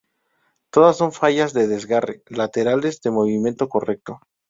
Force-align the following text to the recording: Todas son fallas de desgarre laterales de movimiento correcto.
Todas 0.71 0.97
son 0.97 1.11
fallas 1.11 1.53
de 1.53 1.67
desgarre 1.67 2.23
laterales 2.31 3.01
de 3.03 3.11
movimiento 3.11 3.69
correcto. 3.69 4.19